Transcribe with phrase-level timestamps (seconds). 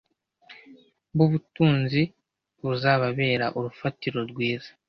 [1.15, 2.01] b ubutunzi
[2.63, 4.69] buzababera urufatiro rwiza